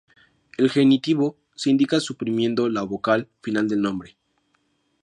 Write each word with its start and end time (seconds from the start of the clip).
El 0.57 0.71
genitivo 0.71 1.37
se 1.53 1.69
indica 1.69 1.99
suprimiendo 1.99 2.67
la 2.69 2.81
vocal 2.81 3.29
final 3.43 3.67
del 3.67 3.81
nombre. 3.83 4.17